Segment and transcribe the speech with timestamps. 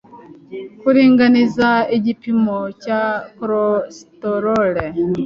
[0.79, 3.01] Kuringaniza igipimo cya
[3.37, 4.75] cholesterol